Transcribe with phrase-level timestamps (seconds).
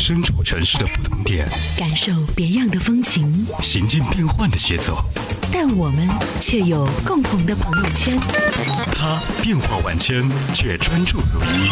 [0.00, 1.46] 身处城市的不同点，
[1.78, 4.96] 感受别样的风情，行进变换的节奏，
[5.52, 6.08] 但我们
[6.40, 8.18] 却有共同的朋友圈。
[8.90, 11.68] 他变化万千，却专注如一；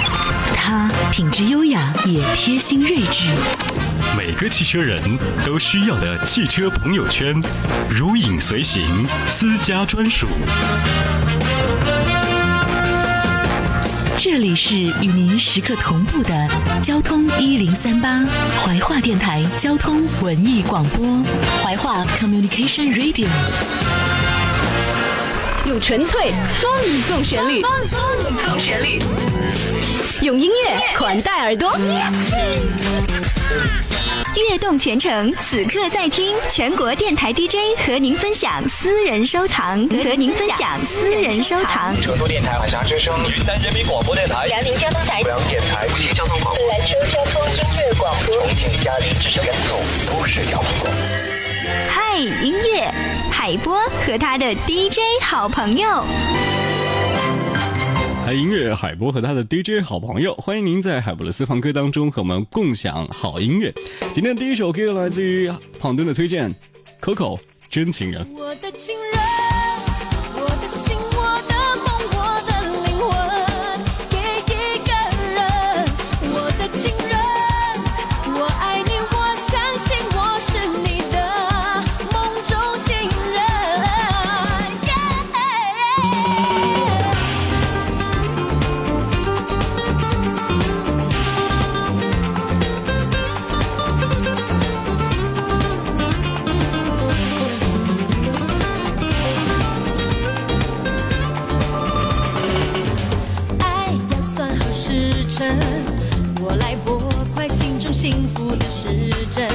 [0.54, 3.24] 他品质优雅，也贴心睿智。
[4.14, 5.00] 每个汽车人
[5.46, 7.34] 都需要的汽车朋友圈，
[7.88, 8.84] 如影随形，
[9.26, 10.26] 私家专属。
[14.20, 16.48] 这里是与您时刻同步的
[16.82, 18.26] 交通一零三八
[18.60, 21.22] 怀化电台交通文艺广播，
[21.62, 23.28] 怀化 Communication Radio，
[25.66, 26.68] 用纯粹放
[27.06, 27.70] 纵旋律，放
[28.44, 29.00] 纵旋律，
[30.22, 31.78] 用音乐款待耳朵。
[34.36, 41.94] 悦动全程，此刻在听全国电台 DJ 和您分享私人收藏，和您分享私人收藏。
[42.00, 49.74] 成都电台海峡之声，云南人民广播电台，辽宁交通台，贵阳电台，无锡交通广播，兰州交通音乐广播，重庆嘉陵之声，甘肃
[50.10, 51.02] 都市交通广播。
[51.90, 52.92] 嗨，音乐，
[53.30, 56.04] 海波和他的 DJ 好朋友。
[58.28, 63.72] 嗨，音乐海波和他的 DJ 好朋友，欢迎您在海波的私房歌当中和我们共享好音乐。
[64.12, 66.54] 今天第一首歌来自于胖墩的推荐
[67.00, 67.40] ，Coco
[67.70, 67.90] 真。
[67.90, 68.26] 情人，
[106.40, 106.98] 我来拨
[107.34, 109.48] 快心中幸福的时针。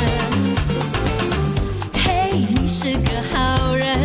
[1.94, 4.00] 嘿，你是个好人，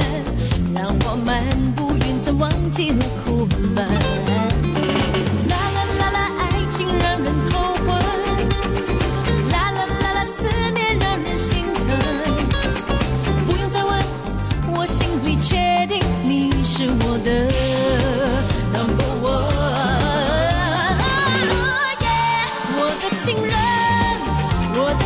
[0.75, 1.43] 让我漫
[1.75, 3.05] 步云层忘记了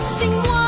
[0.02, 0.61] 我的心，我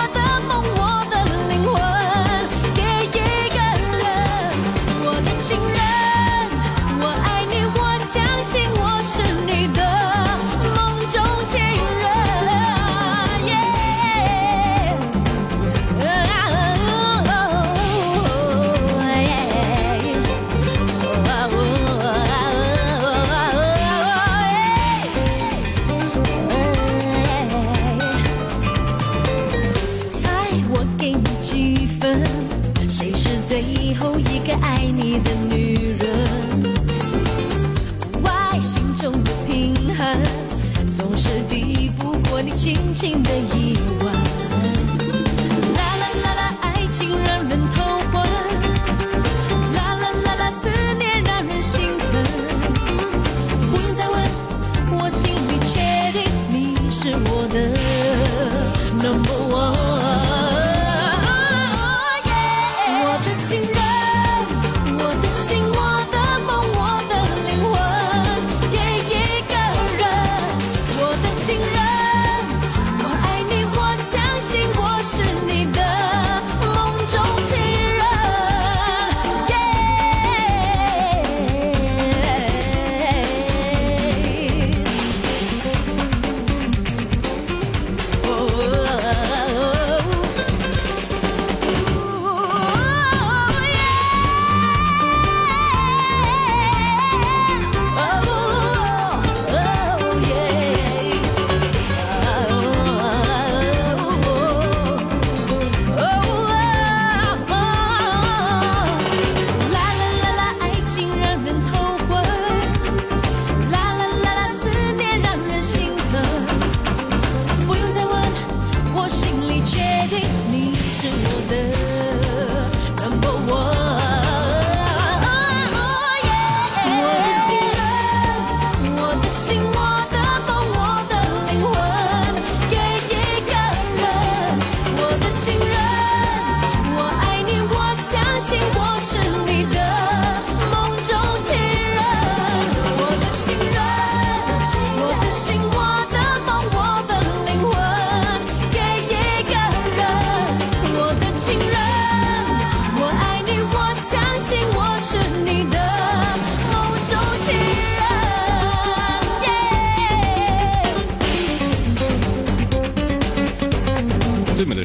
[43.05, 43.54] 你轻轻的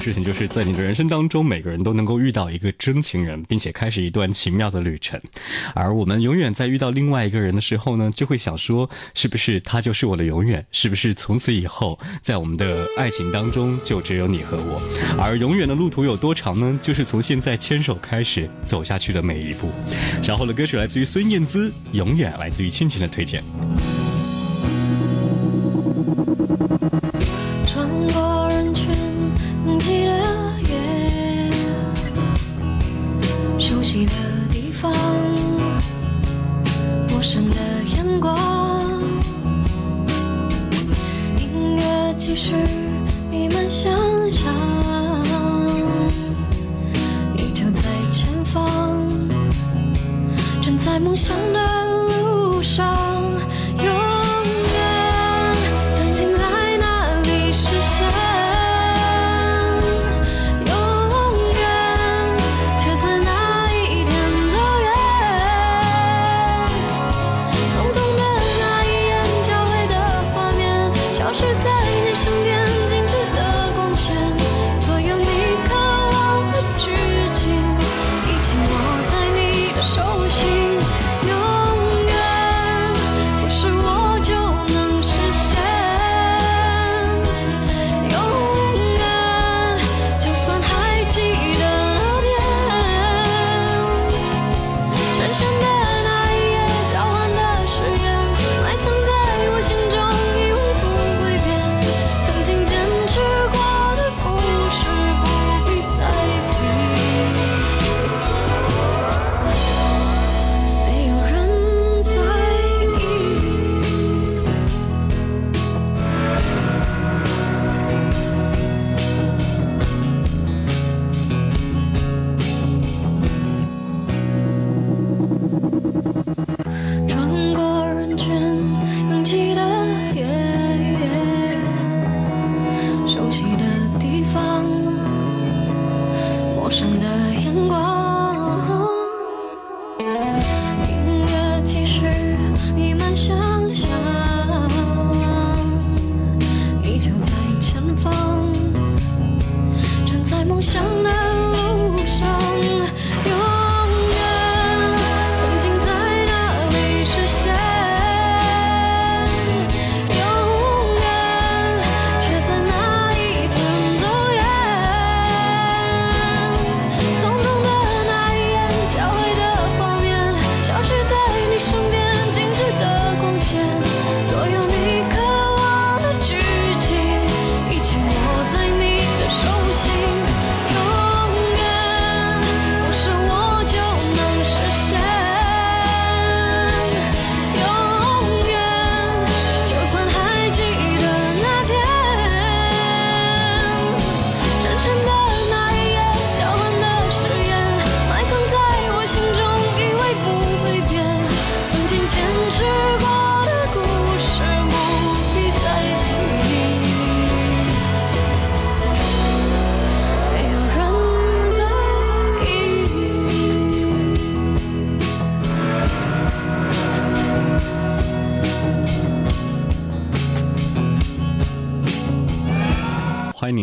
[0.09, 5.21] 事情就是在你的人生当中，每个人都能够遇到一个真情人，并且开始一段奇妙的旅程。
[5.75, 10.65] 而我们永远在遇到另外一个人的时候呢，就会想说，是不是他就是我的永远？
[10.71, 14.81] 是不是从此以后，在我们的爱情当中就只有你和我？
[15.15, 16.79] 而永远的路途有多长呢？
[16.81, 19.69] 就是从现在牵手开始走下去的每一步。
[20.23, 23.43] 稍后的歌曲来自于孙燕姿，《永远》来自于亲情的推荐。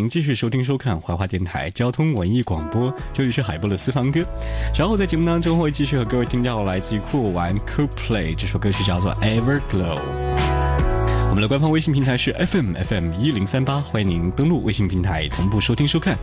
[0.08, 4.20] 继续收听收看怀化电台交通文艺广播，这里是海波的私房歌。
[4.76, 9.98] 然后在节目当中会继续和各位听到来自于酷玩 Cool Play 这首歌曲叫做 Everglow。
[11.28, 16.16] 我们的官方微信平台是 FM FM 一零三八，欢迎您登录微信平台同步收听收看。》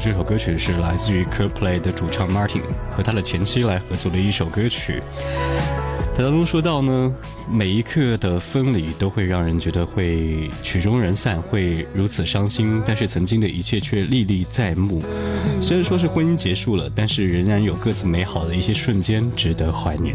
[0.00, 5.02] 这首歌曲是来自于 Coldplay 的主唱 Martin 和他的前妻来合作的一首歌曲。
[6.16, 7.12] 他当中说到呢，
[7.50, 15.02] 每一刻的分离都会让人觉得会曲终人散，会如此伤心，但是曾经的一切却历历在目。
[15.60, 20.14] 虽然说是婚姻结束了，但是仍然有各自美好的一些瞬间值得怀念。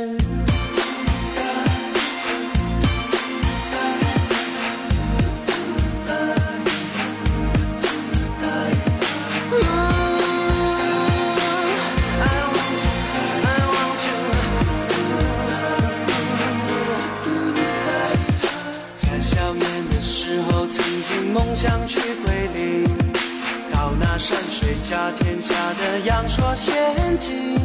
[26.21, 26.73] 的阳朔仙
[27.17, 27.57] 境。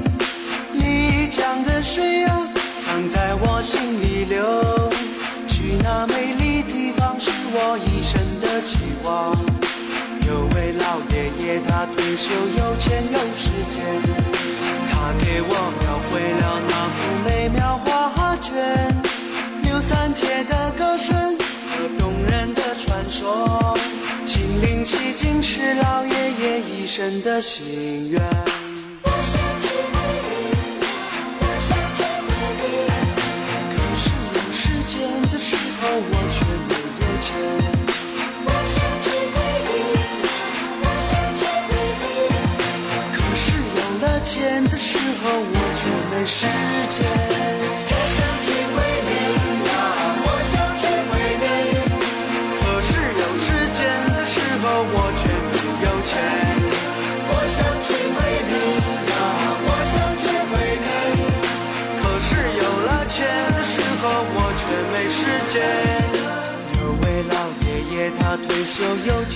[0.72, 2.48] 丽江的水啊，
[2.84, 4.42] 藏在我心里流。
[5.46, 9.36] 去那美丽地方是我一生的期望。
[10.26, 13.76] 有位老爷爷，他退休有钱有时间，
[14.90, 18.54] 他给我描绘了那幅美妙画卷。
[19.62, 21.14] 刘三姐的歌声
[21.70, 23.76] 和动人的传说，
[24.24, 26.15] 亲临其境是老爷
[26.96, 28.65] 真的心愿。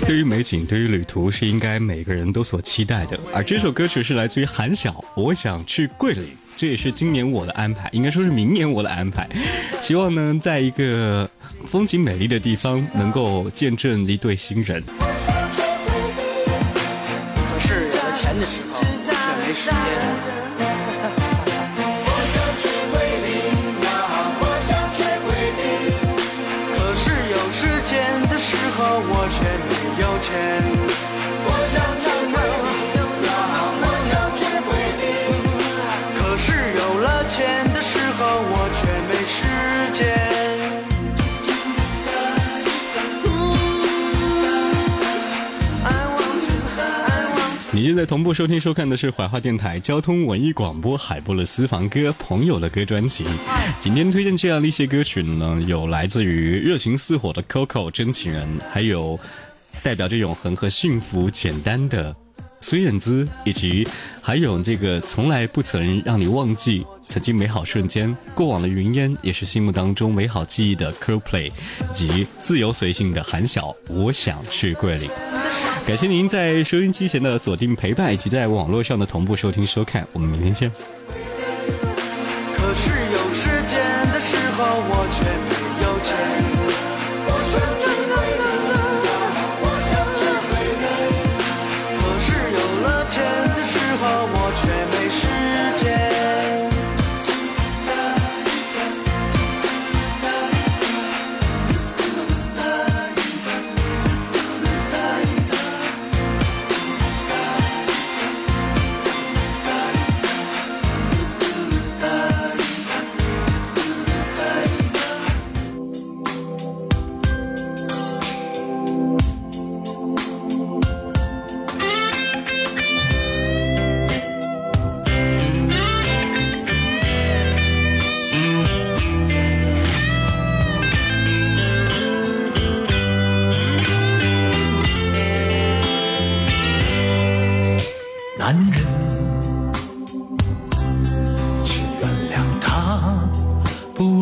[0.07, 3.19] 对于美景，对于旅途，是应该每个人都所期待的。
[3.33, 6.25] 而这首歌曲是来自于韩晓，《我想去桂林》，
[6.57, 9.29] 这也是今年我的安排，应该说是明年我的安排。
[9.81, 11.31] 希望呢，在一个
[11.67, 14.83] 风景美丽的地方，能够见证一对新人。
[14.83, 15.17] 可
[17.61, 19.15] 是有了钱的时候，却
[19.47, 20.10] 没时间。
[29.99, 30.31] 有钱。
[31.47, 31.83] 我想
[33.83, 34.11] 我想
[36.17, 38.21] 可是有了钱的时候
[38.53, 39.39] 我却没时
[39.93, 40.01] 间。
[47.73, 53.25] 你现在同步收听收看的是怀化电台交通文艺广播海波的私房歌朋友的歌专辑。
[53.79, 59.19] 今天推荐这样的一些歌曲呢有来自于热情似火的 coco 真情人还有
[59.83, 62.15] 代表着永恒和幸福简单的
[62.61, 63.87] 孙燕姿以及
[64.21, 75.09] 还有这个从来不曾让你忘记曾经美好瞬间过往的云烟也是心目当中美好记忆的 coplay 以及自由随性的韩晓我想去桂林。
[75.87, 80.71] 感谢您在收音机前的锁定陪伴以及在网络上的同步收听收看我们明天见。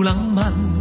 [0.09, 0.78] 浪漫